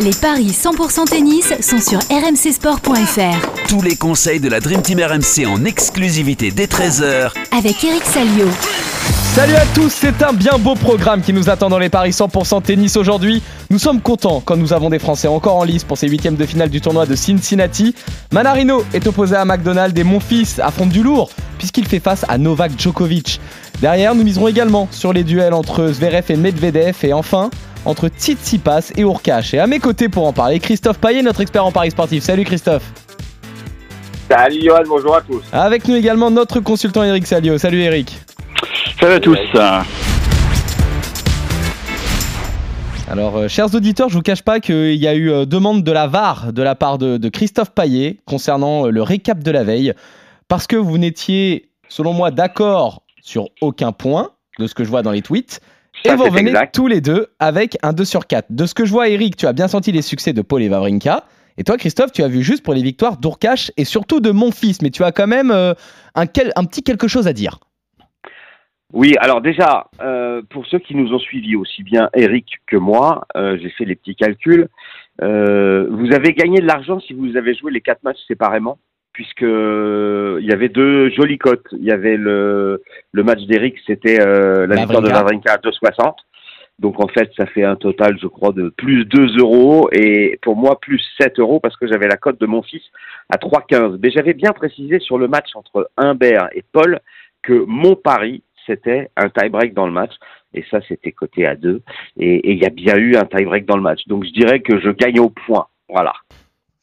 [0.00, 3.68] Les paris 100% tennis sont sur rmcsport.fr.
[3.68, 8.46] Tous les conseils de la Dream Team RMC en exclusivité dès 13h Avec Eric Salio.
[9.34, 12.62] Salut à tous, c'est un bien beau programme qui nous attend dans les paris 100%
[12.62, 13.42] tennis aujourd'hui.
[13.70, 16.46] Nous sommes contents quand nous avons des Français encore en lice pour ces huitièmes de
[16.46, 17.94] finale du tournoi de Cincinnati.
[18.32, 22.38] Manarino est opposé à McDonald et mon fils affronte du lourd puisqu'il fait face à
[22.38, 23.40] Novak Djokovic.
[23.80, 27.50] Derrière, nous miserons également sur les duels entre Zverev et Medvedev et enfin
[27.84, 29.54] entre Tsitsipas et Urkash.
[29.54, 32.22] Et à mes côtés pour en parler, Christophe Paillet, notre expert en paris sportif.
[32.22, 32.92] Salut Christophe.
[34.28, 35.42] Salut Johan, bonjour à tous.
[35.52, 37.58] Avec nous également notre consultant Eric Salio.
[37.58, 38.18] Salut Eric.
[38.98, 39.38] Salut à tous.
[43.10, 45.92] Alors, euh, chers auditeurs, je vous cache pas qu'il y a eu euh, demande de
[45.92, 49.64] la VAR de la part de, de Christophe Paillet concernant euh, le récap de la
[49.64, 49.92] veille,
[50.48, 55.02] parce que vous n'étiez, selon moi, d'accord sur aucun point de ce que je vois
[55.02, 55.60] dans les tweets.
[56.04, 56.74] Ça, et vous revenez exact.
[56.74, 58.46] tous les deux avec un 2 sur 4.
[58.50, 60.68] De ce que je vois, Eric, tu as bien senti les succès de Paul et
[60.68, 61.24] Wawrinka.
[61.58, 64.50] Et toi, Christophe, tu as vu juste pour les victoires d'Urkash et surtout de mon
[64.50, 64.80] fils.
[64.82, 65.74] Mais tu as quand même euh,
[66.14, 67.58] un, quel- un petit quelque chose à dire.
[68.94, 73.26] Oui, alors déjà, euh, pour ceux qui nous ont suivis, aussi bien Eric que moi,
[73.36, 74.68] euh, j'ai fait les petits calculs.
[75.22, 78.78] Euh, vous avez gagné de l'argent si vous avez joué les quatre matchs séparément,
[79.12, 81.66] puisque euh, il y avait deux jolies cotes.
[81.72, 82.82] Il y avait le,
[83.12, 85.10] le match d'Eric, c'était euh, la victoire de.
[85.10, 86.14] Wawrinka à 2,60.
[86.78, 90.56] Donc en fait, ça fait un total, je crois, de plus 2 euros et pour
[90.56, 92.82] moi plus 7 euros parce que j'avais la cote de mon fils
[93.30, 93.98] à 3,15.
[94.02, 97.00] Mais j'avais bien précisé sur le match entre Humbert et Paul
[97.42, 100.12] que mon pari, c'était un tie-break dans le match.
[100.54, 101.82] Et ça, c'était coté à 2.
[102.18, 104.00] Et et il y a bien eu un tie-break dans le match.
[104.06, 105.66] Donc je dirais que je gagne au point.
[105.88, 106.14] Voilà.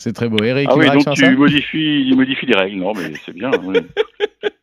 [0.01, 0.41] C'est très beau.
[0.41, 2.77] Eric, Ah oui, donc tu modifies, il modifie les règles.
[2.77, 3.51] Non, mais c'est bien.
[3.63, 3.77] oui.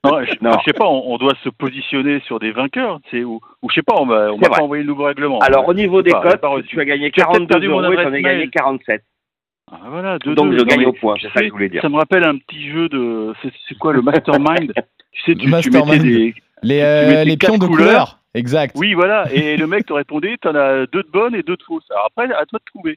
[0.04, 0.52] Non, je, Non.
[0.60, 3.68] je sais pas, on, on doit se positionner sur des vainqueurs, tu sais, ou, ou
[3.68, 5.40] je sais pas, on m'a on C'est m'a pas envoyé le nouveau règlement.
[5.40, 7.92] Alors au niveau des cotes, tu as gagné Tu as peut-être 42 perdu mon euros
[7.92, 8.50] et tu en as gagné mail.
[8.50, 9.02] 47.
[9.72, 10.58] Ah, voilà, deux, Donc deux.
[10.60, 11.82] je gagne au point, c'est ça que je voulais dire.
[11.82, 13.32] Ça me rappelle un petit jeu de.
[13.42, 14.72] C'est c'est quoi le mastermind?
[15.10, 15.90] Tu sais, tu, tu Mastermind.
[15.90, 16.34] mettais des.
[16.62, 17.76] Les, euh, les pions de couleurs.
[17.88, 18.18] couleur.
[18.34, 18.76] Exact.
[18.78, 19.26] Oui, voilà.
[19.32, 21.90] Et le mec te répondait, t'en as deux de bonnes et deux de fausses.
[21.90, 22.96] Alors après, à toi de trouver.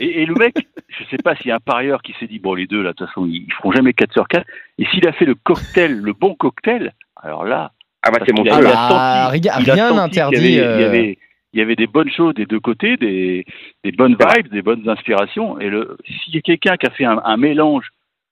[0.00, 0.54] Et, et le mec,
[0.88, 2.90] je sais pas s'il y a un parieur qui s'est dit, bon, les deux, là,
[2.90, 4.46] de toute façon, ils ils feront jamais 4 sur 4.
[4.78, 7.72] Et s'il a fait le cocktail, le bon cocktail, alors là,
[8.02, 9.88] Ah bah c'est mon qu'il a- feu il a Ah, senti- rien- il a rien
[9.88, 11.18] senti n'interdit, qu'il y avait- Il y, euh, avait,
[11.52, 13.44] il y avait des bonnes choses des deux côtés, des,
[13.84, 15.58] des bonnes vibes, des bonnes inspirations.
[15.60, 17.88] Et le, s'il y a quelqu'un qui a fait un, un mélange,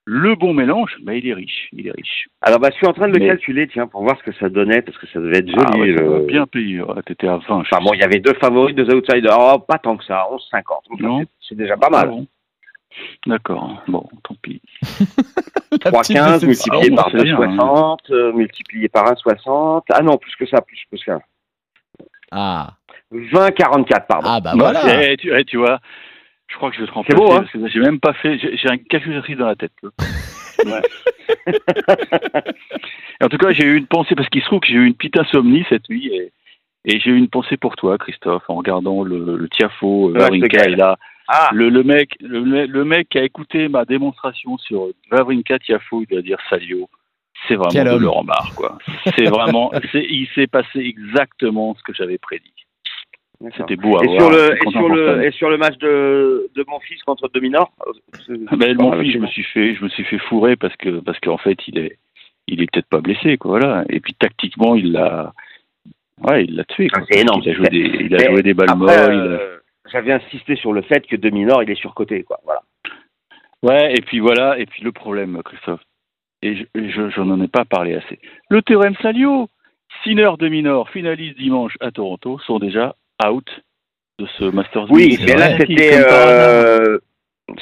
[0.09, 1.69] le bon mélange, bah, il est riche.
[1.73, 2.29] Il est riche.
[2.41, 4.33] Alors bah je suis en train de le Mais- calculer, tiens, pour voir ce que
[4.39, 5.81] ça donnait, parce que ça devait être Ah joli.
[5.93, 6.81] ouais, ça le- va bien payé.
[6.81, 7.65] Ouais, T'étais à 20.
[7.65, 9.37] je Enfin bon, il y avait deux favoris, deux outsiders.
[9.39, 10.85] Oh, pas tant que ça, 11,50.
[10.93, 12.09] Enfin, c'est- déjà pas Ah mal.
[12.11, 12.27] bon.
[13.27, 13.83] D'accord.
[13.89, 14.63] Bon, tant pis.
[15.85, 16.47] La petite 3,15 déception.
[16.79, 19.85] multiplié Ah, par bon, c'est bien, 2,60, euh, multiplié par 1,60.
[19.93, 21.19] Ah non, plus que ça, plus que ça.
[22.31, 22.75] Ah,
[23.13, 24.29] 20,44, pardon.
[24.31, 25.11] ah bah voilà.
[25.13, 25.79] eh, tu, eh, tu vois,
[26.49, 28.13] je crois que je vais te remplacer C'est beau, hein parce que j'ai même pas
[28.15, 28.39] fait.
[28.39, 29.73] J'ai un calculatrice dans la tête.
[33.21, 34.87] Et en tout cas, j'ai eu une pensée parce qu'il se trouve que j'ai eu
[34.87, 36.33] une petite insomnie cette nuit et,
[36.85, 40.59] et j'ai eu une pensée pour toi, Christophe, en regardant le, le Tiafo, Ouais, Wawrinka
[40.65, 40.97] c'est est là.
[41.29, 45.59] Ah, Le, le mec, le, me- le mec qui a écouté ma démonstration sur Wawrinka
[45.59, 46.89] Tiafo, il doit dire Salio.
[47.49, 48.03] C'est vraiment Quel de homme.
[48.03, 48.79] Laurent Barre, quoi.
[49.17, 52.53] C'est vraiment, il s'est passé exactement ce que j'avais prédit.
[53.57, 54.21] C'était beau à Et voir.
[54.21, 55.25] sur, le, j'étais et, content sur pour le, ça.
[55.27, 57.71] et sur le match de, de mon fils contre Dominor
[58.51, 61.01] Ah ben, mon fils, je me suis fait, je me suis fait fourrer parce que,
[61.01, 61.99] parce qu'en fait, il est,
[62.49, 63.85] il est peut-être pas blessé, quoi, voilà.
[63.91, 65.33] Et puis tactiquement, il l'a,
[66.23, 66.89] ouais, il l'a tué.
[66.89, 67.43] Quoi, c'est énorme.
[67.45, 69.21] Il a joué des, il a Mais joué des balles Après, molles.
[69.21, 69.59] a- euh,
[69.93, 72.39] J'avais insisté sur le fait que Dominor, il est surcoté, quoi.
[72.45, 72.63] Voilà.
[73.63, 75.81] Ouais, et puis voilà, et puis le problème, Christophe,
[76.43, 78.19] et je, je, n'en ai pas parlé assez.
[78.51, 79.49] Le théorème Salio,
[80.05, 83.47] Sinner de Minor, finaliste dimanche à Toronto, sont déjà out
[84.19, 84.91] de ce Masters.
[84.91, 85.93] Oui, mais là, c'était.
[85.99, 86.99] Euh,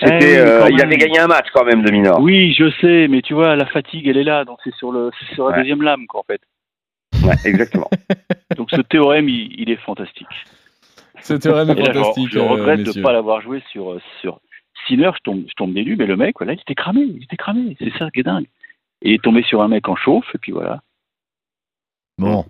[0.01, 2.19] c'était, Eh euh, il avait gagné un match quand même, Dominor.
[2.21, 5.11] Oui, je sais, mais tu vois, la fatigue, elle est là, donc c'est sur le,
[5.19, 5.59] c'est sur la Ouais.
[5.63, 6.41] deuxième lame, quoi, en fait.
[7.23, 7.89] Ouais, exactement.
[8.57, 10.27] Donc ce théorème, il, il est fantastique.
[11.21, 12.29] Ce théorème est là, je- fantastique.
[12.33, 14.41] je, euh, regrette de ne pas l'avoir joué sur, sur
[14.87, 17.23] Sinner, je tombe, je tombe des nues, mais le mec, voilà, il était cramé, il
[17.25, 18.47] était cramé, c'est ça qui est dingue.
[19.03, 20.83] Et il est tombé sur un mec en chauffe, et puis voilà.
[22.19, 22.45] Bon,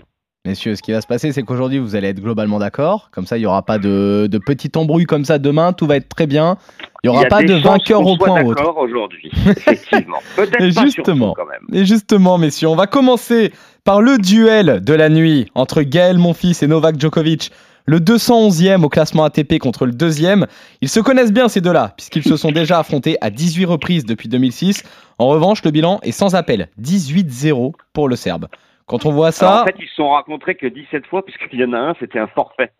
[0.45, 3.09] messieurs, ce qui va se passer, c'est qu'aujourd'hui, vous allez être globalement d'accord.
[3.13, 5.73] Comme ça, il n'y aura pas de, de petite embrouille comme ça demain.
[5.73, 6.59] Tout va être très bien.
[7.03, 10.19] Il n'y y aura pas de vainqueur au point d'accord aujourd'hui, effectivement.
[10.37, 11.35] Peut-être Et pas justement.
[11.35, 11.81] surtout, quand même.
[11.81, 13.53] Et justement, messieurs, on va commencer
[13.85, 17.51] par le duel de la nuit entre Gaël Monfils et Novak Djokovic.
[17.87, 20.47] Le 211e au classement ATP contre le deuxième.
[20.81, 24.31] Ils se connaissent bien ces deux-là, puisqu'ils se sont déjà affrontés à 18 reprises depuis
[24.31, 24.83] 2006.
[25.19, 26.69] En revanche, le bilan est sans appel.
[26.81, 28.47] 18-0 pour le Serbe.
[28.87, 31.59] Quand on voit Alors, ça, en fait, ils se sont rencontrés que 17 fois, puisqu'il
[31.61, 32.71] y en a un, c'était un forfait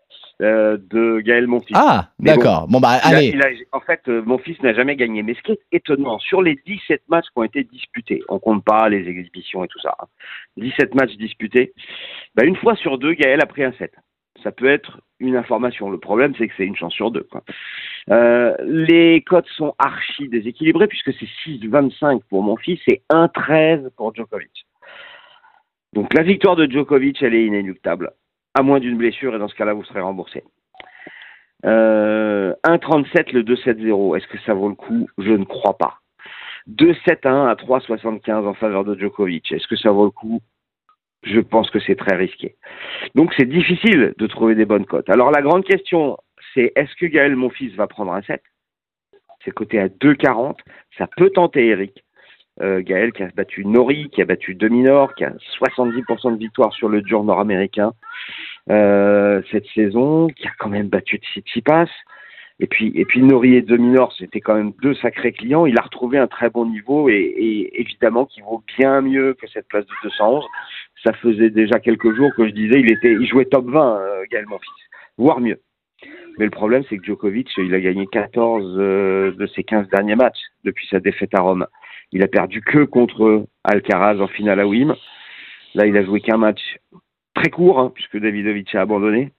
[0.43, 1.75] euh, de Gaël Monfils.
[1.77, 2.67] ah, bon, d'accord.
[2.69, 3.27] Bon, bah, Il a- allez.
[3.35, 5.23] il a- en fait, euh, mon fils n'a jamais gagné.
[5.23, 8.65] Mais ce qui est étonnant, sur les 17 matchs qui ont été disputés, on compte
[8.65, 10.07] pas les exhibitions et tout ça, hein,
[10.57, 11.73] 17 matchs disputés,
[12.35, 13.93] bah, une fois sur deux, Gaël a pris un 7.
[14.43, 15.89] Ça peut être une information.
[15.89, 17.27] Le problème, c'est que c'est une chance sur deux.
[17.31, 17.43] quoi.
[18.11, 24.15] Euh, les cotes sont archi déséquilibrées puisque c'est 6,25 pour mon fils et 1,13 pour
[24.15, 24.67] Djokovic.
[25.95, 28.11] Donc la victoire de Djokovic, elle est inéluctable,
[28.55, 30.43] à moins d'une blessure, et dans ce cas-là, vous serez remboursé.
[31.65, 34.17] Euh, 1,37 le 2-7-0.
[34.17, 35.09] Est-ce que ça vaut le coup?
[35.19, 36.01] Je ne crois pas.
[36.69, 39.53] 2-7 à 1 à 3,75 en faveur de Djokovic.
[39.53, 40.41] Est-ce que ça vaut le coup?
[41.23, 42.57] Je pense que c'est très risqué.
[43.15, 45.09] Donc c'est difficile de trouver des bonnes cotes.
[45.09, 46.19] Alors la grande question,
[46.55, 48.43] c'est est-ce que Gaël, mon fils, va prendre un 7
[49.45, 50.57] C'est coté à 2,40.
[50.99, 52.05] Ça peut tenter Eric.
[52.63, 56.73] Euh, Gaël qui a battu Nori, qui a battu Dominor, qui a 70% de victoire
[56.73, 57.93] sur le dur nord-américain
[58.71, 61.89] euh, cette saison, qui a quand même battu Tsitsipas.
[62.61, 65.67] Et puis, et puis Nori et Dominor, c'était quand même deux sacrés clients.
[65.67, 69.49] Il a retrouvé un très bon niveau et, et évidemment qu'il vaut bien mieux que
[69.49, 70.45] cette place de 211.
[71.03, 74.25] Ça faisait déjà quelques jours que je disais il était, il jouait top 20, euh,
[74.31, 74.71] Gaël Monfils,
[75.19, 75.61] voire mieux.
[76.39, 80.17] Mais le problème, c'est que Djokovic, il a gagné 14 euh, de ses 15 derniers
[80.17, 81.67] matchs depuis sa défaite à Rome.
[82.15, 84.95] Il a perdu que contre Alcaraz en finale à Wim.
[85.75, 86.79] Là, il a joué qu'un match
[87.35, 89.33] très court, hein, puisque Davidovic a abandonné.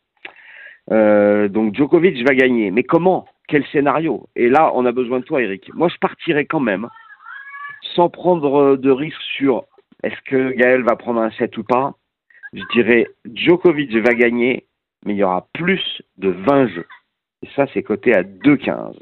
[0.91, 2.71] Euh, donc Djokovic va gagner.
[2.71, 3.25] Mais comment?
[3.47, 4.27] Quel scénario?
[4.35, 5.73] Et là, on a besoin de toi, Eric.
[5.73, 6.89] Moi, je partirais quand même,
[7.95, 9.63] sans prendre de risque sur
[10.03, 11.93] est-ce que Gaël va prendre un set ou pas.
[12.51, 14.65] Je dirais Djokovic va gagner,
[15.05, 16.87] mais il y aura plus de 20 jeux.
[17.41, 18.97] Et ça, c'est coté à 2,15.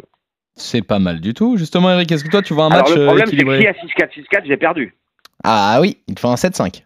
[0.56, 1.58] C'est pas mal du tout.
[1.58, 3.68] Justement, Eric, est-ce que toi, tu vois un Alors match le problème, c'est que si
[3.68, 4.96] à 6-4, 6-4, j'ai perdu.
[5.44, 6.84] Ah oui, il te faut un 7-5.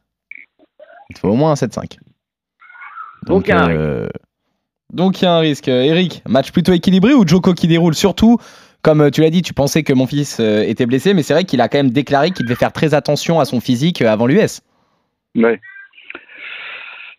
[1.10, 1.98] Il te faut au moins un 7-5.
[3.26, 4.08] Donc, il y a un euh,
[4.94, 5.68] donc il y a un risque.
[5.68, 7.94] Eric, match plutôt équilibré ou Joko qui déroule?
[7.94, 8.38] Surtout,
[8.82, 11.34] comme euh, tu l'as dit, tu pensais que mon fils euh, était blessé, mais c'est
[11.34, 14.28] vrai qu'il a quand même déclaré qu'il devait faire très attention à son physique avant
[14.28, 14.62] l'US.
[15.36, 15.60] Ouais.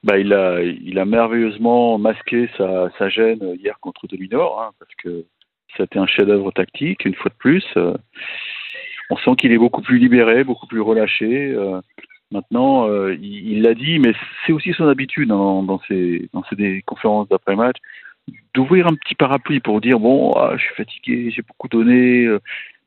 [0.02, 4.94] Bah, il, a, il a merveilleusement masqué sa, sa gêne hier contre Dominor, hein, parce
[5.02, 5.26] que
[5.76, 7.64] c'était un chef-d'œuvre tactique, une fois de plus.
[7.76, 7.94] Euh,
[9.10, 11.52] on sent qu'il est beaucoup plus libéré, beaucoup plus relâché.
[11.52, 11.80] euh,
[12.30, 14.12] maintenant, euh, il l'a dit, mais
[14.46, 16.28] c'est aussi son habitude dans, dans ses,
[16.84, 17.76] conférences d'après-match,
[18.54, 22.26] d'ouvrir un petit parapluie pour dire bon, ah, je suis fatigué, j'ai beaucoup donné,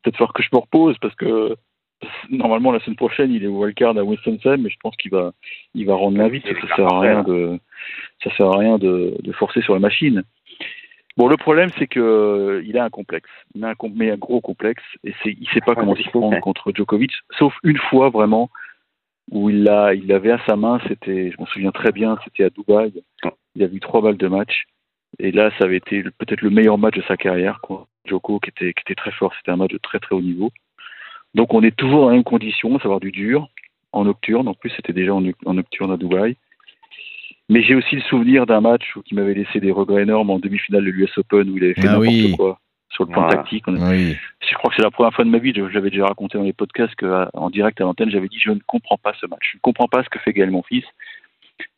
[0.04, 1.56] peut-être falloir que je me repose parce que
[2.30, 5.32] normalement la semaine prochaine il est au wildcard à Winston-Salem, mais je pense qu'il va,
[5.74, 6.46] il va rendre l'invite.
[6.46, 7.60] Ça, sert à rien de,
[8.24, 10.24] ça sert à rien de forcer sur la machine.
[11.22, 13.30] Bon, le problème, c'est que euh, il a un complexe.
[13.54, 14.82] Il a un, com- mais un gros complexe.
[15.04, 17.12] Et il sait pas comment s'y prendre contre Djokovic.
[17.38, 18.50] Sauf une fois, vraiment,
[19.30, 20.80] où il l'a, il l'avait à sa main.
[20.88, 23.04] C'était, je m'en souviens très bien, c'était à Dubaï.
[23.54, 24.64] Il a vu trois balles de match.
[25.20, 27.86] Et là, ça avait été peut-être le meilleur match de sa carrière, quoi.
[28.06, 29.32] Djoko, qui était, qui était très fort.
[29.38, 30.50] C'était un match de très, très haut niveau.
[31.36, 33.48] Donc, on est toujours dans la même condition, à savoir du dur,
[33.92, 34.48] en nocturne.
[34.48, 36.36] En plus, c'était déjà en, en nocturne à Dubaï.
[37.52, 40.40] Mais j'ai aussi le souvenir d'un match où- qui m'avait laissé des regrets énormes en
[40.40, 42.34] demi-finale de l'US Open où il avait fait Ah n'importe oui.
[42.38, 42.60] quoi
[42.90, 43.64] sur le plan tactique.
[43.68, 44.16] On- Oui.
[44.40, 46.44] Je crois que c'est la première fois de ma vie, je- j'avais déjà raconté dans
[46.44, 49.52] les podcasts qu'en direct à l'antenne, j'avais dit je ne comprends pas ce match.
[49.52, 50.86] Je ne comprends pas ce que fait Gaël mon fils.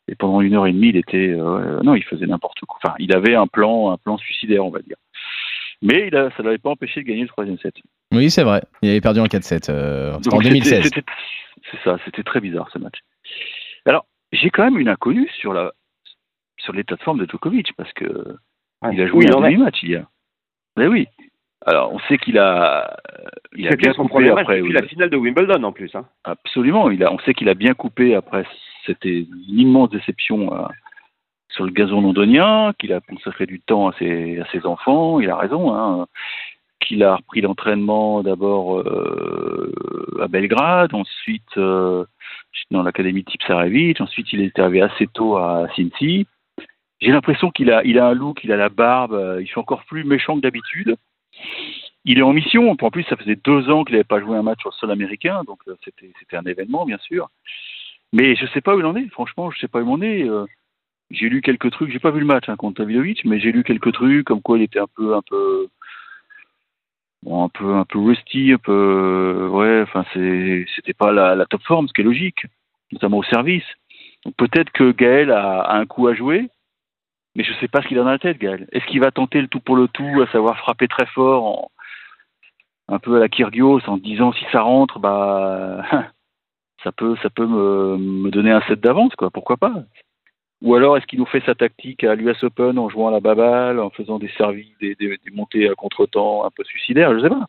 [0.08, 2.78] Et pendant une heure et demie, il était euh, non, il faisait n'importe quoi.
[2.82, 4.96] Enfin, il avait un plan, un plan suicidaire, on va dire.
[5.82, 7.74] Mais il a, ça ne l'avait pas empêché de gagner le troisième set.
[8.12, 8.62] Oui, c'est vrai.
[8.82, 9.70] Il avait perdu en 4-7.
[9.70, 10.84] euh, en Donc, c'était- 2016.
[10.84, 11.02] c'était-
[11.70, 12.98] C'est ça, c'était très bizarre ce match.
[13.86, 15.72] Alors, j'ai quand même une inconnue sur la
[16.58, 18.36] sur l'état de forme de Djokovic parce que
[18.92, 20.06] il a joué un demi-match hier.
[20.76, 21.06] Mais oui.
[21.66, 22.96] Alors, on sait qu'il a
[23.54, 24.60] il a bien son coupé match après.
[24.60, 24.72] oui.
[24.72, 25.94] la finale de Wimbledon en plus.
[25.94, 26.06] Hein.
[26.24, 26.90] Absolument.
[26.90, 28.44] Il a, on sait qu'il a bien coupé après.
[28.84, 30.66] C'était une immense déception euh,
[31.48, 35.20] sur le gazon londonien, qu'il a consacré du temps à ses, à ses enfants.
[35.20, 35.74] Il a raison.
[35.74, 36.06] Hein,
[36.84, 39.72] qu'il a repris l'entraînement d'abord euh,
[40.20, 42.04] à Belgrade, ensuite euh,
[42.70, 46.26] dans l'académie Tipsarevic, ensuite il est arrivé assez tôt à Cincy.
[47.00, 49.58] J'ai l'impression qu'il a, il a un look, il a la barbe, euh, il fait
[49.58, 50.96] encore plus méchant que d'habitude.
[52.04, 52.70] Il est en mission.
[52.70, 55.42] En plus, ça faisait deux ans qu'il n'avait pas joué un match au sol américain,
[55.46, 57.28] donc c'était c'était un événement, bien sûr.
[58.12, 59.08] Mais je sais pas où il en est.
[59.08, 60.28] Franchement, je sais pas où il en est.
[61.10, 61.90] J'ai lu quelques trucs.
[61.90, 64.58] J'ai pas vu le match hein, contre Davidovic, mais j'ai lu quelques trucs comme quoi
[64.58, 65.68] il était un peu, un peu,
[67.26, 69.82] un peu, un peu rusty, un peu, ouais.
[69.82, 72.46] Enfin, c'est, c'était pas la, top forme, ce qui est logique,
[72.92, 73.64] notamment au service.
[74.24, 76.48] Donc peut-être que Gaël a, un coup à jouer,
[77.34, 78.66] mais je sais pas ce qu'il a dans la tête, Gaël.
[78.72, 81.70] Est-ce qu'il va tenter le tout pour le tout, à savoir frapper très fort,
[82.88, 85.84] un peu à la Kyrgios, en disant si ça rentre, bah,
[86.84, 89.30] ça peut, ça peut me, me donner un set d'avance, quoi.
[89.30, 89.74] Pourquoi pas?
[90.64, 93.20] Ou alors, est-ce qu'il nous fait sa tactique à l'US Open en jouant à la
[93.20, 94.96] baballe, en faisant des servis, des,
[95.30, 97.46] montées à contre-temps un peu suicidaires Je sais pas.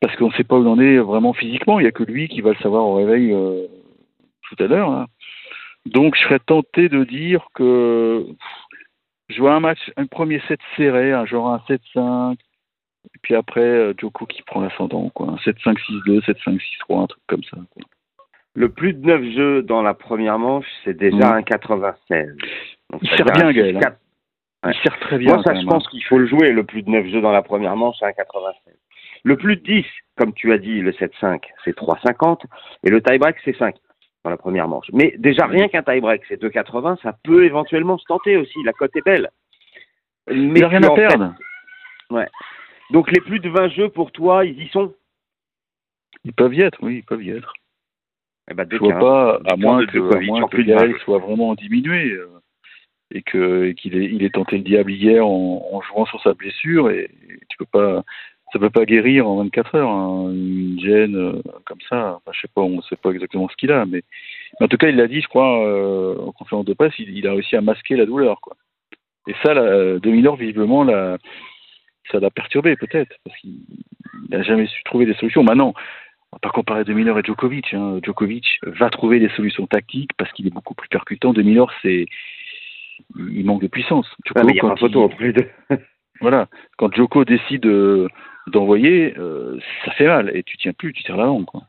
[0.00, 1.80] Parce qu'on ne sait pas où il en est vraiment physiquement.
[1.80, 3.66] Il n'y a que lui qui va le savoir au réveil euh,
[4.50, 4.90] tout à l'heure.
[4.90, 5.06] hein.
[5.86, 11.12] Donc, je serais tenté de dire que pff, jouer un match, un premier set serré,
[11.12, 15.28] un genre un 7-5, et puis après, euh, Joko qui prend l'ascendant, quoi.
[15.28, 17.56] Un 7-5-6-2, 7-5-6-3, un truc comme ça.
[18.54, 21.34] Le plus de 9 jeux dans la première manche, c'est déjà Mm.
[21.38, 22.36] un 96.
[22.90, 23.80] Donc, Il sert fait bien, Gaël, hein.
[23.80, 23.96] 6-4.
[24.64, 24.72] Ouais.
[24.74, 25.34] Il sert très bien.
[25.34, 25.88] Moi, ça, je pense hein.
[25.90, 28.12] qu'il faut le jouer, le plus de 9 jeux dans la première manche, c'est un
[28.12, 28.74] 96.
[29.24, 29.84] Le plus de 10,
[30.16, 32.42] comme tu as dit, le 7-5, c'est 3,50.
[32.84, 33.76] Et le tie-break, c'est 5
[34.24, 34.86] dans la première manche.
[34.92, 38.58] Mais déjà, rien qu'un tie-break, c'est 2,80, ça peut éventuellement se tenter aussi.
[38.64, 39.30] La cote est belle.
[40.28, 41.34] Mais Il n'y a rien à en fais- perdre.
[42.90, 44.92] Donc, les plus de 20 jeux pour toi, ils y sont?
[46.24, 47.54] Ils peuvent y être, oui, ils peuvent y être.
[48.50, 49.00] Eh ben, Je vois 2,15.
[49.00, 50.98] pas, à moins que, Djokovic à moins que plus de Gaël 20.
[51.00, 52.26] soit vraiment diminué euh,
[53.12, 56.34] et que et qu'il ait, il tenté le diable hier en, en jouant sur sa
[56.34, 58.02] blessure et, et tu peux pas,
[58.52, 62.16] ça peut pas guérir en 24 heures hein, une gêne euh, comme ça.
[62.16, 64.02] Enfin, je sais pas, on sait pas exactement ce qu'il a, mais,
[64.58, 67.16] mais en tout cas il l'a dit, je crois, euh, en conférence de presse, il,
[67.16, 68.56] il a réussi à masquer la douleur, quoi.
[69.28, 71.18] Et ça, la, Demi-Laure, visiblement, la,
[72.10, 73.60] ça l'a perturbé peut-être parce qu'il
[74.30, 75.42] n'a jamais su trouver des solutions.
[75.42, 75.74] Maintenant.
[76.32, 77.74] On va pas comparer Demi-Laure et Djokovic.
[77.74, 77.98] Hein.
[78.02, 81.32] Djokovic va trouver des solutions tactiques parce qu'il est beaucoup plus percutant.
[81.32, 82.06] Demi-Laure, c'est
[83.16, 84.06] il manque de puissance.
[84.16, 85.48] Ah, Djoko, mais il y a quand pas photo il- entre les deux.
[86.20, 88.06] Voilà, quand Joko décide euh,
[88.48, 91.46] d'envoyer, euh, ça fait mal et tu tiens plus, tu tires la langue.
[91.46, 91.62] Quoi.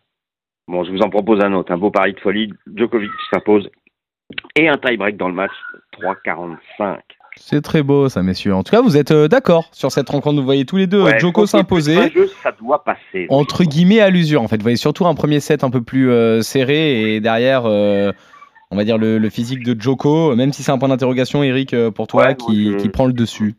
[0.68, 2.53] Bon, je vous en propose un autre, un beau pari de folie.
[2.75, 3.70] Djokovic s'impose
[4.58, 5.53] et un tie-break dans le match,
[5.94, 7.00] 3,45.
[7.38, 8.53] C'est très beau ça, messieurs.
[8.55, 10.39] En tout cas, vous êtes euh, d'accord sur cette rencontre.
[10.39, 11.95] Vous voyez tous les deux Ouais, euh, Joko s'imposer.
[11.95, 13.25] 20 jeux, ça doit passer.
[13.29, 14.57] Entre guillemets à l'usure, en fait.
[14.57, 18.11] Vous voyez surtout un premier set un peu plus euh, serré et derrière, euh,
[18.69, 21.75] on va dire le, le physique de Joko, même si c'est un point d'interrogation, Eric,
[21.95, 23.55] pour toi, Ouais, qui, moi, je- qui prend le dessus.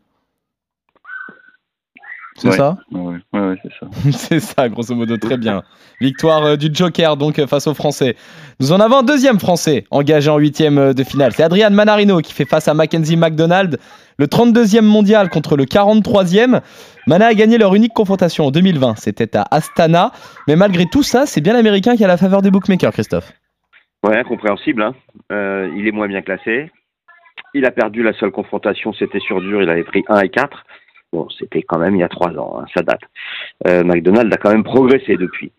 [2.43, 2.57] C'est Ouais.
[2.57, 3.87] ça Ouais, ouais, ouais, c'est ça.
[4.11, 5.63] C'est ça, grosso modo, très bien.
[6.01, 8.17] Victoire euh, du Joker, donc, euh, face aux Français.
[8.59, 11.33] Nous en avons un deuxième Français engagé en huitième euh, de finale.
[11.33, 13.79] C'est Adrian Manarino qui fait face à Mackenzie McDonald,
[14.19, 16.61] le 32e mondial contre le 43e.
[17.07, 20.11] Mana a gagné leur unique confrontation en 2020, c'était à Astana.
[20.49, 23.33] Mais malgré tout ça, c'est bien l'Américain qui a la faveur des bookmakers, Christophe.
[24.05, 24.83] Ouais, incompréhensible.
[24.83, 24.95] Hein.
[25.31, 26.73] Euh, il est moins bien classé.
[27.55, 30.65] Il a perdu la seule confrontation, c'était sur dur, il avait pris 1 et 4.
[31.13, 33.03] Bon, c'était quand même il y a trois ans, hein, ça date.
[33.67, 35.53] Euh, McDonald a quand même progressé depuis.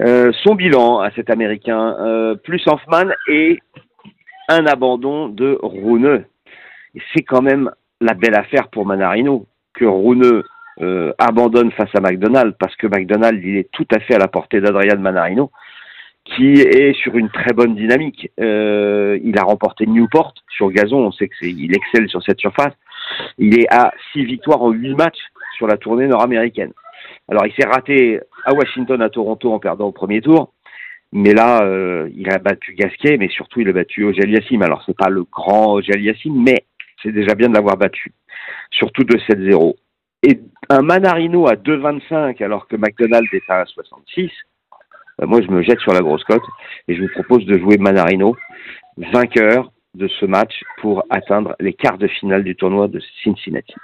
[0.00, 3.58] Euh, son bilan à cet Américain, euh, plus Hoffman et
[4.48, 6.24] un abandon de Rune.
[6.94, 7.70] Et c'est quand même
[8.00, 10.42] la belle affaire pour Manarino que Rune
[10.80, 14.28] euh, abandonne face à McDonald parce que McDonald il est tout à fait à la
[14.28, 15.50] portée d'Adrian Manarino
[16.24, 18.30] qui est sur une très bonne dynamique.
[18.38, 22.72] Il a remporté Newport sur gazon, on sait que c'est, il excelle sur cette surface.
[23.38, 25.20] Il est à six victoires en huit matchs
[25.56, 26.72] sur la tournée nord-américaine.
[27.28, 30.52] Alors il s'est raté à Washington, à Toronto en perdant au premier tour,
[31.12, 34.62] mais là euh, il a battu Gasquet, mais surtout il a battu Ojal Yassim.
[34.62, 36.64] Alors c'est pas le grand Ojal Yassim, mais
[37.02, 38.12] c'est déjà bien de l'avoir battu,
[38.70, 39.74] surtout 2-7-0.
[40.22, 44.30] Et un Manarino à 2,25 alors que McDonald est à 66.
[45.20, 46.42] Euh, moi, je me jette sur la grosse cote
[46.88, 48.36] et je vous propose de jouer Manarino,
[48.96, 53.74] vainqueur de ce match pour atteindre les quarts de finale du tournoi de Cincinnati.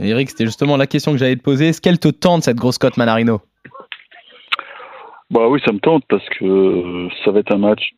[0.00, 1.68] Eric, c'était justement la question que j'allais te poser.
[1.68, 3.40] Est-ce qu'elle te tente cette grosse cote Manarino?
[5.30, 7.92] Bah oui, ça me tente parce que ça va être un match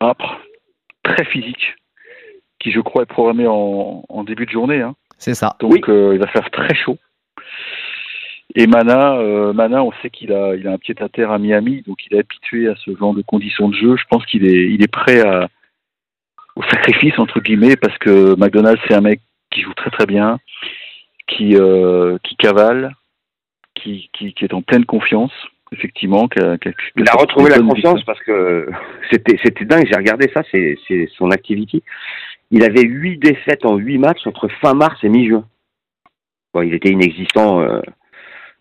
[0.00, 0.38] âpre,
[1.02, 1.74] très physique,
[2.58, 4.80] qui je crois est programmé en, en début de journée.
[4.82, 4.94] Hein.
[5.18, 5.56] C'est ça.
[5.60, 5.80] Donc Oui.
[5.88, 6.98] euh, il va faire très chaud.
[8.54, 11.38] Et Mana, euh, Mana, on sait qu'il a, il a un pied à terre à
[11.38, 13.96] Miami, donc il est habitué à ce genre de conditions de jeu.
[13.96, 15.48] Je pense qu'il est, il est prêt à,
[16.56, 19.20] au sacrifice entre guillemets parce que McDonald's c'est un mec
[19.50, 20.38] qui joue très très bien,
[21.28, 22.94] qui, euh, qui cavale,
[23.74, 25.32] qui, qui, qui est en pleine confiance,
[25.72, 26.26] effectivement.
[26.40, 26.56] a-
[26.96, 28.68] Il a retrouvé la confiance parce que
[29.10, 29.86] c'était c'était dingue.
[29.90, 31.82] J'ai regardé ça, c'est c'est son activité.
[32.50, 35.44] Il avait huit défaites en huit matchs entre fin mars et mi-juin.
[36.54, 37.60] Bon, il était inexistant.
[37.60, 37.80] euh,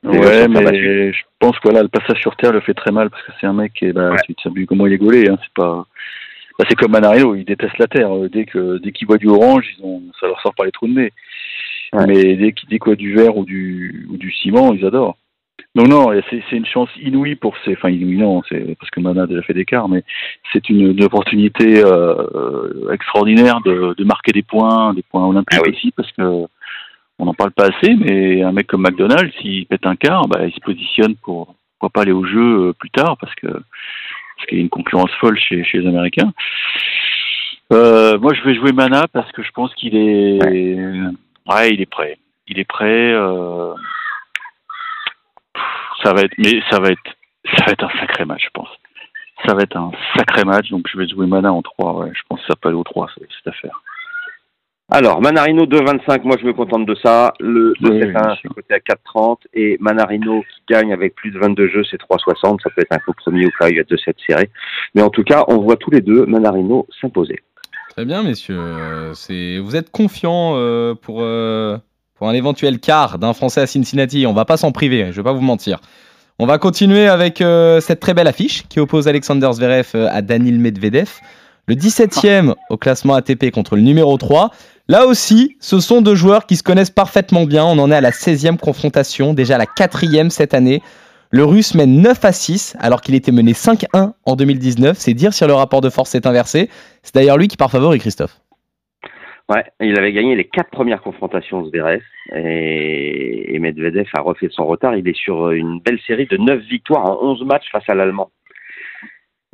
[0.04, 3.24] Ouais, mais je pense que voilà, le passage sur terre le fait très mal parce
[3.24, 4.18] que c'est un mec qui bah, Ouais.
[4.28, 5.86] tu sais comment il est gaulé, hein, c'est pas.
[6.58, 8.16] Bah, c'est comme Manarino, il déteste la terre.
[8.16, 10.72] Euh, Dès que dès qu'il voit du orange, ils ont, ça leur sort par les
[10.72, 11.12] trous de nez.
[11.94, 12.06] Ouais.
[12.08, 15.18] Mais dès qu'il dès qu'il voit du verre ou du ou du ciment, ils adorent.
[15.76, 19.24] Donc non, c'est une chance inouïe pour ces, enfin inouïe non, c'est parce que Mana
[19.24, 20.04] a déjà fait des quarts, mais
[20.54, 25.60] c'est une, une opportunité euh, euh, extraordinaire de, de marquer des points, des points olympiques
[25.60, 25.74] Ah oui.
[25.76, 26.46] aussi, parce que
[27.20, 30.46] on n'en parle pas assez, mais un mec comme McDonald's, s'il pète un quart, bah,
[30.46, 33.48] il se positionne pour pourquoi pas aller au jeu plus tard, parce que
[34.36, 36.34] parce qu'il y a une concurrence folle chez, chez les Américains.
[37.74, 41.74] Euh, moi, je vais jouer Mana parce que je pense qu'il est, ouais.
[41.74, 42.18] il est prêt.
[42.48, 43.14] Il est prêt.
[43.14, 43.74] Euh...
[46.04, 47.16] Ça va être, mais ça va être,
[47.58, 48.70] ça va être un sacré match, je pense.
[49.46, 51.94] Ça va être un sacré match, donc je vais jouer Mana en 3.
[51.94, 52.12] Ouais.
[52.14, 53.82] Je pense que ça peut aller au 3, cette affaire.
[54.92, 57.34] Alors, Manarino 2,25, moi je me contente de ça.
[57.40, 59.38] Le 2,71, c'est côté à 4,30.
[59.54, 62.62] Et Manarino qui gagne avec plus de 22 jeux, c'est 3,60.
[62.62, 64.50] Ça peut être un compromis au cas où il y a 2-7 serrés.
[64.94, 67.40] Mais en tout cas, on voit tous les deux Manarino s'imposer.
[67.90, 68.60] Très bien, messieurs.
[69.14, 69.58] C'est...
[69.58, 71.78] Vous êtes confiants euh, pour, euh,
[72.16, 74.26] pour un éventuel quart d'un Français à Cincinnati.
[74.28, 75.80] On va pas s'en priver, je vais pas vous mentir.
[76.38, 80.60] On va continuer avec euh, cette très belle affiche qui oppose Alexander Zverev à Danil
[80.60, 81.10] Medvedev.
[81.68, 84.52] Le 17e au classement ATP contre le numéro 3.
[84.88, 87.66] Là aussi, ce sont deux joueurs qui se connaissent parfaitement bien.
[87.66, 90.84] On en est à la 16e confrontation, déjà la quatrième cette année.
[91.32, 94.96] Le Russe mène 9 à 6 alors qu'il était mené 5-1 en 2019.
[94.96, 96.70] C'est dire si le rapport de force s'est inversé.
[97.02, 98.40] C'est d'ailleurs lui qui part favori, Christophe.
[99.50, 102.02] Ouais, il avait gagné les quatre premières confrontations Zverev
[102.36, 104.96] et, et Medvedev a refait son retard.
[104.96, 108.30] Il est sur une belle série de 9 victoires en 11 matchs face à l'Allemand.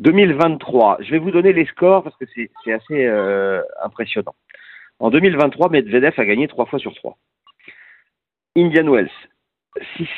[0.02, 4.34] 2023, je vais vous donner les scores parce que c'est assez euh, impressionnant.
[5.00, 7.18] En 2023, Medvedev a gagné 3 fois sur 3.
[8.58, 9.12] Indian Wells,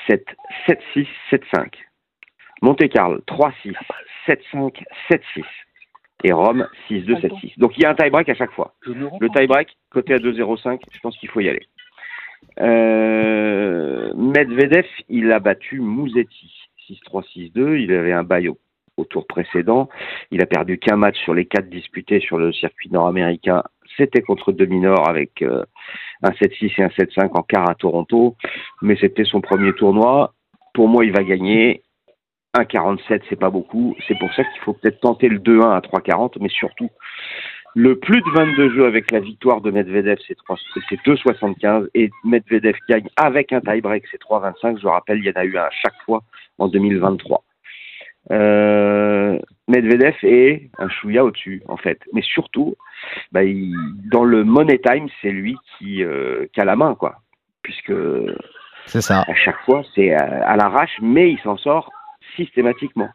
[0.08, 0.24] 6-7,
[0.68, 1.68] 7-6, 7-5.
[2.62, 3.76] Monte Carlo, 3-6,
[4.26, 5.44] 7-5, 7-6.
[6.24, 7.60] Et Rome, 6-2, 7-6.
[7.60, 8.76] Donc il y a un tie-break à chaque fois.
[8.86, 11.68] Le tie-break, côté à 2-0-5, je pense qu'il faut y aller.
[12.62, 16.54] Euh, Medvedev, il a battu Mouzetti,
[16.90, 17.78] 6-3, 6-2.
[17.82, 18.58] Il avait un bail au,
[18.98, 19.90] au tour précédent.
[20.32, 23.64] Il a perdu qu'un match sur les quatre disputés sur le circuit nord-américain
[23.98, 25.64] c'était contre Dominor avec euh,
[26.22, 28.36] un 7-6 et un 7-5 en quart à Toronto,
[28.82, 30.34] mais c'était son premier tournoi.
[30.74, 31.84] Pour moi, il va gagner.
[32.56, 33.96] 1,47, c'est pas beaucoup.
[34.08, 36.90] C'est pour ça qu'il faut peut-être tenter le 2-1 à 3,40, mais surtout,
[37.76, 40.38] le plus de 22 jeux avec la victoire de Medvedev, c'est
[41.04, 44.80] 2,75 et Medvedev gagne avec un tie-break, c'est 3,25.
[44.80, 46.22] Je rappelle, il y en a eu un à chaque fois
[46.60, 47.44] en 2023.
[48.32, 52.00] Euh, Medvedev est un chouïa au-dessus, en fait.
[52.14, 52.76] Mais surtout,
[53.32, 53.74] bah, il,
[54.12, 57.16] dans le Money Time, c'est lui qui, euh, qui, a la main, quoi.
[57.62, 57.94] Puisque
[58.86, 59.24] c'est ça.
[59.28, 61.90] à chaque fois, c'est à, à l'arrache, mais il s'en sort
[62.36, 63.10] systématiquement.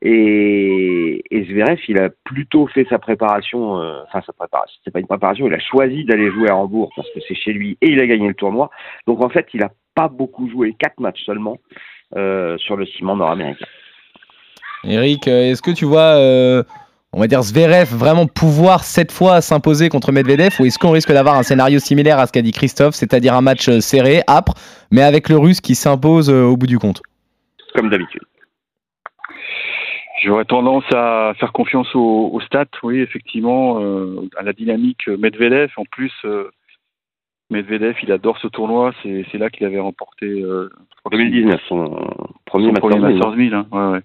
[0.00, 5.00] Et, et Zverev, il a plutôt fait sa préparation, euh, enfin sa préparation, c'est pas
[5.00, 7.90] une préparation, il a choisi d'aller jouer à Hambourg parce que c'est chez lui et
[7.90, 8.70] il a gagné le tournoi.
[9.06, 11.58] Donc en fait, il a pas beaucoup joué, quatre matchs seulement
[12.16, 13.66] euh, sur le ciment nord-américain.
[14.84, 16.62] Eric, est-ce que tu vois, euh,
[17.12, 21.12] on va dire Zverev vraiment pouvoir cette fois s'imposer contre Medvedev ou est-ce qu'on risque
[21.12, 24.54] d'avoir un scénario similaire à ce qu'a dit Christophe, c'est-à-dire un match serré, âpre,
[24.90, 27.02] mais avec le russe qui s'impose au bout du compte?
[27.74, 28.22] Comme d'habitude.
[30.22, 35.70] J'aurais tendance à faire confiance aux, aux stats, oui, effectivement, euh, à la dynamique Medvedev.
[35.76, 36.50] En plus, euh,
[37.50, 38.92] Medvedev, il adore ce tournoi.
[39.02, 40.26] C'est là qu'il avait remporté.
[40.26, 40.70] Euh,
[41.10, 42.06] 2019, son
[42.44, 43.54] premier, son premier Masters 1000.
[43.54, 43.66] Hein.
[43.72, 44.00] Ouais, ouais.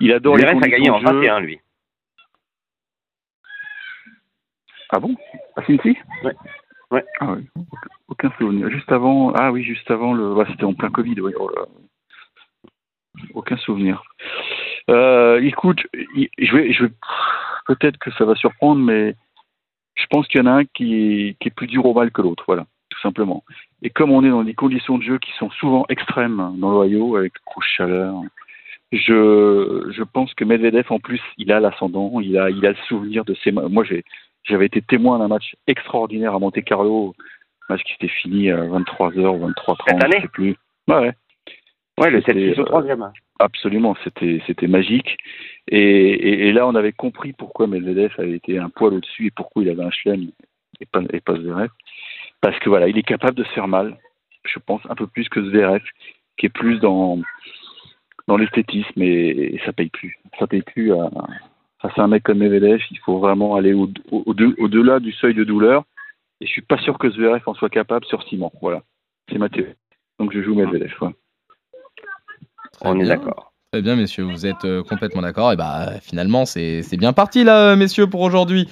[0.00, 1.60] Il adore les a gagné en 21, lui.
[4.90, 5.16] Ah bon?
[5.56, 6.34] À Cincy Ouais.
[6.90, 7.04] Ouais.
[7.20, 7.48] Ah oui.
[8.08, 8.70] Aucun souvenir.
[8.70, 11.20] Juste avant, ah oui, juste avant le, ouais, c'était en plein Covid.
[11.20, 11.32] Oui.
[11.38, 11.50] Oh.
[13.34, 14.02] Aucun souvenir.
[14.90, 16.92] Euh, écoute, je vais, je vais,
[17.66, 19.14] peut-être que ça va surprendre, mais
[19.94, 22.10] je pense qu'il y en a un qui est, qui est plus dur au mal
[22.10, 23.44] que l'autre, voilà, tout simplement.
[23.82, 27.16] Et comme on est dans des conditions de jeu qui sont souvent extrêmes dans l'Ohio,
[27.16, 28.20] avec grosse chaleur,
[28.94, 32.76] je, je pense que Medvedev, en plus, il a l'ascendant, il a, il a le
[32.88, 33.50] souvenir de ses.
[33.50, 33.84] Moi,
[34.44, 37.14] j'avais été témoin d'un match extraordinaire à Monte Carlo,
[37.68, 40.56] match qui s'était fini à 23h ou 23h30, je sais plus.
[40.88, 41.12] Ouais, ouais.
[41.98, 43.10] Ouais, le 7 au troisième.
[43.38, 45.16] Absolument, c'était c'était magique.
[45.68, 49.30] Et, et, et, là, on avait compris pourquoi Medvedev avait été un poil au-dessus et
[49.30, 50.30] pourquoi il avait un chelem
[50.80, 51.70] et pas, et pas Zverev.
[52.40, 53.96] Parce que voilà, il est capable de se faire mal,
[54.44, 55.82] je pense, un peu plus que Zverev,
[56.36, 57.18] qui est plus dans
[58.28, 60.18] dans l'esthétisme et, et, ça paye plus.
[60.38, 61.10] Ça paye plus à,
[61.80, 62.80] face à un mec comme Medvedev.
[62.90, 65.84] Il faut vraiment aller au, au, au-delà du seuil de douleur.
[66.40, 68.52] Et je suis pas sûr que Zverev en soit capable sur ciment.
[68.60, 68.82] Voilà,
[69.30, 69.74] c'est ma théorie.
[70.18, 70.92] Donc je joue Medvedev.
[71.00, 71.10] Ouais.
[72.80, 73.52] On est d'accord.
[73.72, 75.52] Très bien, messieurs, vous êtes euh, complètement d'accord.
[75.52, 78.68] Et bah, finalement, c'est bien parti, là, messieurs, pour aujourd'hui.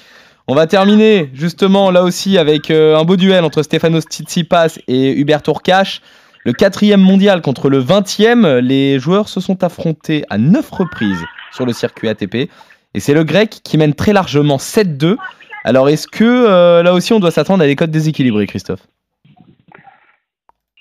[0.48, 5.18] On va terminer, justement, là aussi, avec euh, un beau duel entre Stefanos Tsitsipas et
[5.18, 6.02] Hubert Tourcache.
[6.44, 8.58] Le quatrième mondial contre le 20e.
[8.58, 12.50] Les joueurs se sont affrontés à neuf reprises sur le circuit ATP.
[12.94, 15.16] Et c'est le grec qui mène très largement 7-2.
[15.64, 18.84] Alors, est-ce que euh, là aussi, on doit s'attendre à des codes déséquilibrés, Christophe?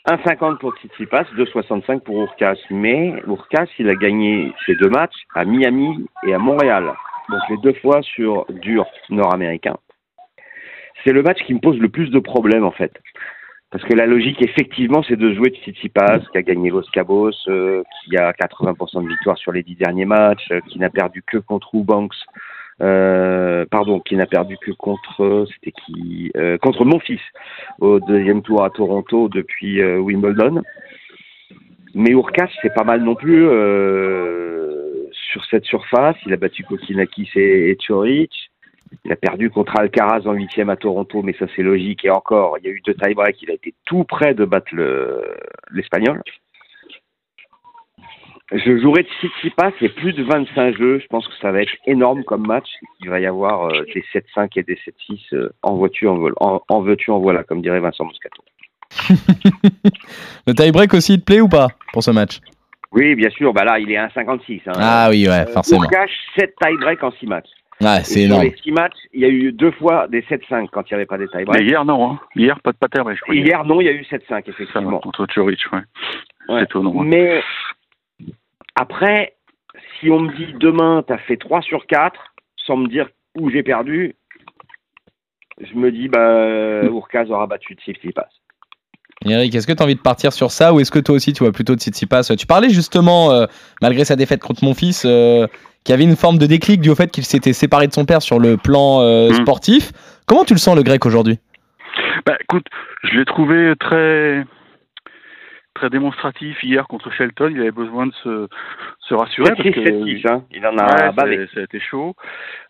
[0.08, 2.58] 1,50 pour Tsitsipas, 2,65 pour Urkas.
[2.72, 6.92] Mais Urkas, il a gagné ses deux matchs à Miami et à Montréal.
[7.30, 9.76] Donc les deux fois sur dur nord-américain.
[11.04, 12.92] C'est le match qui me pose le plus de problèmes en fait.
[13.72, 17.32] Parce que la logique, effectivement, c'est de jouer de Tsitsipas, qui a gagné Los Cabos,
[17.48, 21.24] euh, qui a 80% de victoire sur les dix derniers matchs, euh, qui n'a perdu
[21.26, 22.14] que contre Ubanks,
[22.82, 27.22] euh, pardon, qui n'a perdu que contre, c'était qui, euh, contre mon fils
[27.80, 30.64] au deuxième tour à Toronto depuis euh, Wimbledon.
[31.94, 36.18] Mais Urkas, c'est pas mal non plus euh, sur cette surface.
[36.26, 37.78] Il a battu Kokinakis et, et.
[39.06, 42.04] Il a perdu contre Alcaraz en huitième à Toronto, mais ça c'est logique.
[42.06, 43.42] Et encore, il y a eu deux tie-breaks.
[43.42, 45.24] Il a été tout près de battre le-
[45.72, 46.22] l'Espagnol.
[48.54, 51.00] Je jouerai de Tsitsipas et plus de 25 jeux.
[51.00, 52.68] Je pense que ça va être énorme comme match.
[53.00, 54.76] Il va y avoir euh, des 7-5 et des
[55.10, 58.44] 7-6 euh, en voiture, en, en, en veux-tu, en voilà, comme dirait Vincent Moscato.
[60.48, 62.40] Le tie-break aussi, il te plaît ou pas pour ce match?
[62.92, 63.54] Oui, bien sûr.
[63.54, 64.64] Bah là, il est à 1,56.
[64.68, 64.72] Hein.
[64.76, 65.84] Ah oui, ouais, forcément.
[65.84, 67.48] Pour cash, 7 tie-break en 6 matchs?
[67.82, 68.44] Ouais, c'est sur énorme.
[68.44, 71.06] les 6 matchs, il y a eu deux fois des 7-5 quand il n'y avait
[71.06, 71.64] pas des Mais tie-breaks.
[71.68, 72.12] hier, non.
[72.14, 72.20] Hein.
[72.36, 73.36] Hier, pas de pater, mais je crois.
[73.36, 75.00] Hier, non, il y a eu 7-5, Ça, effectivement.
[75.00, 75.80] contre Chorich, ouais.
[76.50, 76.60] Ouais.
[76.60, 76.94] C'est étonnant.
[77.02, 77.04] hein.
[77.06, 77.42] Mais
[78.76, 79.36] après,
[80.00, 82.20] si on me dit demain, tu as fait 3 sur 4,
[82.66, 84.16] sans me dire où j'ai perdu,
[85.60, 88.28] je me dis, bah, Urkaz aura battu Tsitsipas.
[89.26, 91.32] Eric, est-ce que tu as envie de partir sur ça ou est-ce que toi aussi
[91.32, 92.24] tu vois plutôt Tsitsipas?
[92.36, 93.46] Tu parlais justement, euh,
[93.80, 95.46] malgré sa défaite contre mon fils, euh,
[95.84, 98.06] qu'il y avait une forme de déclic dû au fait qu'il s'était séparé de son
[98.06, 99.34] père sur le plan euh, Mm.
[99.34, 99.92] sportif.
[100.28, 101.40] Comment tu le sens le grec aujourd'hui?
[102.26, 102.68] Bah, écoute,
[103.04, 104.46] je l'ai trouvé très
[105.74, 107.50] très démonstratif hier contre Shelton.
[107.56, 108.48] Il avait besoin de se,
[109.00, 109.50] se rassurer.
[109.50, 110.44] parce 7-6, que- 7-6, hein.
[110.52, 111.48] il en a Ouais, bavé.
[111.54, 112.16] ça, a été chaud.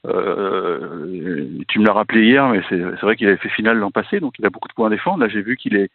[0.07, 4.19] Euh, tu me l'as rappelé hier, mais c'est vrai qu'il avait fait finale l'an passé,
[4.19, 5.19] donc il a beaucoup de points à défendre.
[5.19, 5.89] Là, j'ai vu qu'il est,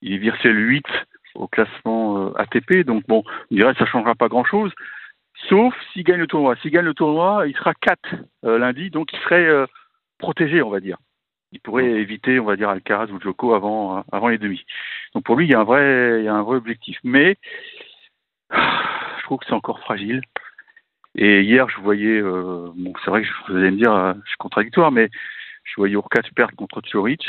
[0.00, 0.84] il est virtuel 8
[1.34, 4.72] au classement euh, ATP, donc bon, on dirait que ça changera pas grand-chose,
[5.48, 6.56] sauf s'il gagne le tournoi.
[6.56, 9.66] S'il gagne le tournoi, il sera 4 euh, lundi, donc il serait euh,
[10.18, 10.98] protégé, on va dire.
[11.52, 14.64] Il pourrait éviter, on va dire, Alcaraz ou Djoko avant, euh, avant les demi.
[15.14, 16.98] Donc pour lui, il y a un vrai, il y a un vrai objectif.
[17.04, 17.36] Mais
[18.50, 20.20] je trouve que c'est encore fragile.
[21.16, 24.36] Et hier, je voyais, bon, c'est vrai que je- vous allez me dire, je suis
[24.36, 25.08] contradictoire, mais
[25.62, 27.24] je voyais Urkac perdre contre Turic.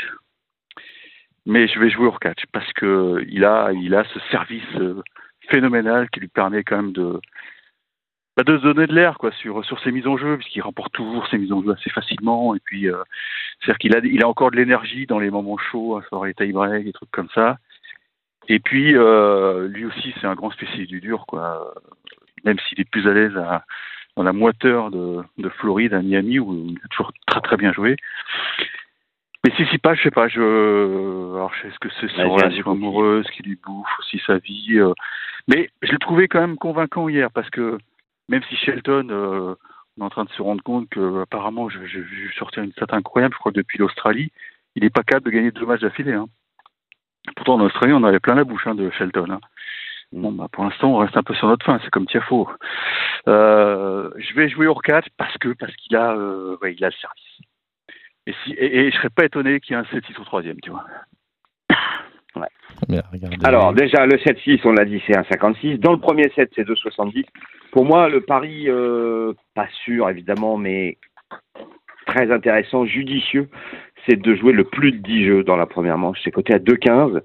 [1.46, 4.64] Mais je vais jouer Urkac parce que il a, il a ce service
[5.48, 7.20] phénoménal qui lui permet quand même de,
[8.36, 10.92] bah, de se donner de l'air quoi sur sur ses mises en jeu puisqu'il remporte
[10.92, 13.02] toujours ses mises en jeu assez facilement et puis euh,
[13.60, 16.34] c'est-à-dire qu'il a il a encore de l'énergie dans les moments chauds, à savoir les
[16.34, 17.58] tie breaks, des trucs comme ça.
[18.48, 21.74] Et puis euh, lui aussi c'est un grand spécialiste du dur quoi
[22.44, 23.64] même s'il est plus à l'aise à-
[24.16, 27.70] dans la moiteur de, de Floride, à Miami, où il a toujours très très bien
[27.74, 27.96] joué.
[29.44, 32.22] Mais si, si pas, je sais pas, je, alors je sais ce que c'est j'ai
[32.22, 34.78] relation amoureuse qui lui bouffe aussi sa vie.
[34.78, 34.92] euh.
[35.48, 37.76] mais je l'ai trouvé quand même convaincant hier, parce que
[38.28, 39.54] même si Shelton, euh,
[39.98, 42.72] on est en train de se rendre compte que apparemment, je- j'ai vu sortir une
[42.72, 44.30] stat incroyable, je crois depuis l'Australie,
[44.74, 46.12] il n'est pas capable de gagner deux matchs d'affilée.
[46.14, 46.26] Hein.
[47.36, 49.30] Pourtant, en Australie, on avait plein la bouche hein, de Shelton.
[49.30, 49.40] hein.
[50.12, 51.80] Bon, bah, pour l'instant, on reste un peu sur notre fin.
[51.82, 52.48] C'est comme Tiafo.
[53.28, 56.94] Euh, je vais jouer Urquhart parce que parce qu'il a, euh, ouais, il a le
[56.94, 57.40] service.
[58.26, 60.60] Et, si, et, et je serais pas étonné qu'il y ait un 7-6 au troisième,
[60.60, 60.84] tu vois.
[62.88, 63.02] Bien.
[63.44, 65.78] Alors, déjà, le 7-6, on l'a dit, c'est un 56.
[65.78, 67.24] Dans le premier set, c'est 2,70.
[67.72, 70.98] Pour moi, le pari, euh, pas sûr, évidemment, mais
[72.06, 73.48] très intéressant, judicieux,
[74.06, 76.18] c'est de jouer le plus de 10 jeux dans la première manche.
[76.22, 77.20] C'est coté à 2,15.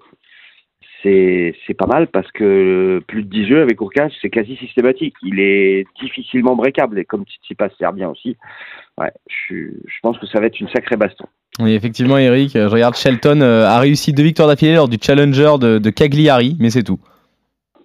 [1.04, 5.16] C'est pas mal parce que plus de 10 jeux avec Urquhart, c'est quasi systématique.
[5.24, 7.00] Il est difficilement breakable.
[7.00, 8.38] Et comme Tsitsipas sert bien aussi,
[9.00, 9.66] ouais, je,
[10.04, 11.26] pense que ça va être une sacrée baston.
[11.60, 14.98] Oui, effectivement, Eric, euh, je regarde Shelton euh, a réussi deux victoires d'affilée lors du
[15.02, 17.00] Challenger de, de Cagliari, mais c'est tout.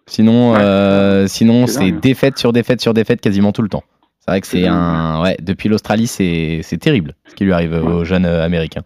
[0.06, 0.58] Sinon, Ouais.
[0.60, 2.00] euh, sinon C'est dingue.
[2.00, 3.82] défaite sur défaite sur défaite quasiment tout le temps.
[4.20, 5.22] C'est vrai que C'est un.
[5.22, 7.92] Ouais, depuis l'Australie, c'est c'est terrible ce qui lui arrive euh, Ouais.
[7.92, 8.82] aux jeunes euh, américains.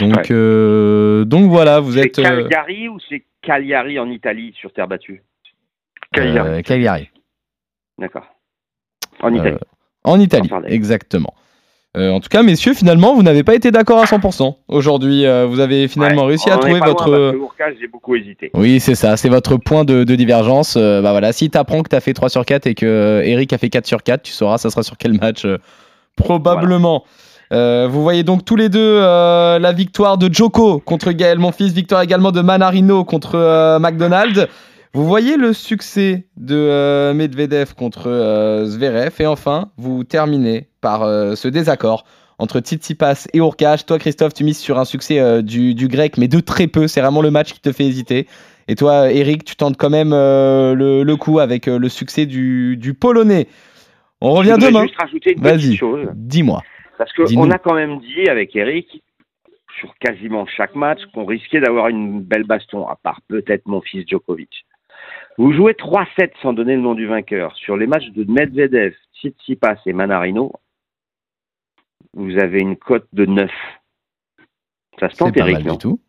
[0.00, 2.18] Donc, euh, donc voilà, vous C'est êtes.
[2.18, 5.22] euh, Cagliari ou c'est Cagliari en Italie sur terre battue?
[6.12, 6.48] Cagliari.
[6.48, 7.08] euh, Cagliari.
[7.98, 8.26] D'accord.
[9.22, 9.56] En Italie.
[10.04, 11.34] En Italie, En exactement.
[11.96, 14.56] Euh, en tout cas, messieurs, finalement, vous n'avez pas été d'accord à 100%.
[14.68, 17.34] Aujourd'hui, euh, vous avez finalement Ouais, réussi à trouver votre.
[17.80, 18.50] j'ai beaucoup hésité.
[18.54, 20.76] Oui, c'est ça, c'est votre point de, de divergence.
[20.76, 23.22] Euh, bah voilà, si tu apprends que tu as fait 3 sur 4 et que
[23.24, 25.44] Eric a fait 4 sur 4, tu sauras ça sera sur quel match
[26.16, 27.04] probablement.
[27.52, 31.72] Euh, vous voyez donc tous les deux euh, la victoire de Joko contre Gaël Monfils,
[31.72, 34.48] victoire également de Manarino contre euh, McDonald.
[34.92, 41.00] Vous voyez le succès de euh, Medvedev contre Zverev et enfin vous terminez par
[41.36, 42.04] ce désaccord
[42.38, 43.84] entre Tsitsipas et Urkach.
[43.84, 46.86] Toi, Christophe, tu mises sur un succès du, du grec, mais de très peu.
[46.86, 48.28] C'est vraiment le match qui te fait hésiter.
[48.66, 52.94] Et toi, Eric, tu tentes quand même le, le coup avec le succès du, du
[52.94, 53.48] polonais.
[54.20, 54.86] On revient demain.
[55.38, 55.78] Vas-y,
[56.14, 56.62] dis-moi.
[57.00, 57.44] Parce que Dis-nous.
[57.44, 59.02] on a quand même dit avec Eric,
[59.78, 64.06] sur quasiment chaque match, qu'on risquait d'avoir une belle baston, à part peut-être mon fils
[64.06, 64.66] Djokovic.
[65.38, 67.56] Vous jouez 3-7 sans donner le nom du vainqueur.
[67.56, 70.52] Sur les matchs de Medvedev, Tsitsipas et Manarino,
[72.12, 73.50] vous avez une cote de 9.
[74.98, 76.00] Ça se C'est tente, Eric, non du tout.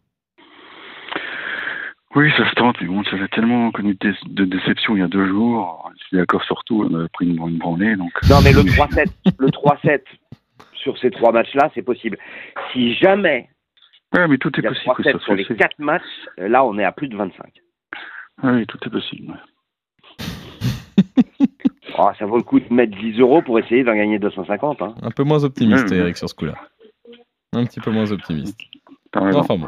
[2.16, 5.04] Oui, ça se tente, mais bon, ça a tellement connu de, de déception il y
[5.04, 5.90] a deux jours.
[6.02, 8.12] Je suis d'accord sur tout, on a pris une, une branlée, donc...
[8.30, 9.06] Non, mais le 3-7,
[9.40, 10.02] le 3-7
[10.82, 12.18] sur ces trois matchs-là, c'est possible.
[12.74, 13.50] Si jamais
[14.14, 16.04] Ouais, mais tout est il y a possible, 3-7 Christophe, sur les quatre matchs,
[16.40, 17.46] euh, là, on est à plus de 25.
[18.44, 19.42] Oui, tout est possible.
[21.98, 24.82] Oh, ça vaut le coup de mettre 10 euros pour essayer d'en gagner 250.
[24.82, 24.96] Hein.
[25.02, 25.90] Un peu moins optimiste.
[25.92, 26.56] Eric, sur ce coup-là.
[27.54, 28.60] Un petit peu moins optimiste.
[29.16, 29.68] Enfin bon.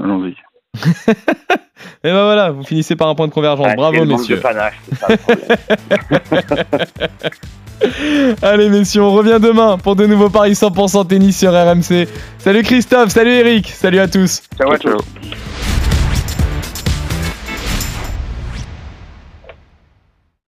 [0.00, 0.36] allons-y.
[2.04, 3.66] Et ben voilà, vous finissez par un point de convergence.
[3.66, 4.36] Ah, c'est Bravo, messieurs.
[4.36, 5.56] de panache, c'est ça le problème.
[8.42, 12.08] Allez, messieurs, on revient demain pour de nouveaux paris 100% tennis sur RMC.
[12.38, 14.42] Salut Christophe, salut Eric, salut à tous.
[14.58, 14.90] Ciao à tous.
[14.90, 14.98] Ciao.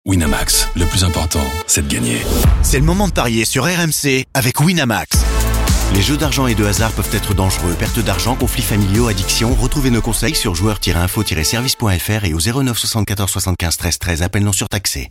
[0.09, 2.17] Winamax, le plus important, c'est de gagner.
[2.63, 5.19] C'est le moment de parier sur RMC avec Winamax.
[5.95, 7.75] Les jeux d'argent et de hasard peuvent être dangereux.
[7.79, 9.55] Perte d'argent, conflits familiaux, addiction.
[9.55, 14.23] Retrouvez nos conseils sur joueurs-info-service.fr et au 09 74 75 13 13.
[14.23, 15.07] Appel non surtaxé.